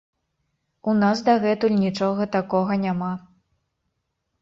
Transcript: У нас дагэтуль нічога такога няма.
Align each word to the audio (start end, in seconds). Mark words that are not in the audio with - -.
У 0.91 0.95
нас 1.01 1.21
дагэтуль 1.27 1.77
нічога 1.85 2.31
такога 2.39 2.81
няма. 2.89 3.15